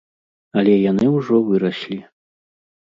[0.61, 2.01] Але яны ўжо выраслі.